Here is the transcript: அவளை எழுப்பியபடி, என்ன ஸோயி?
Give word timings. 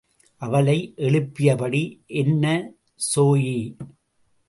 அவளை 0.35 0.93
எழுப்பியபடி, 0.97 1.99
என்ன 2.05 2.73
ஸோயி? 3.15 3.75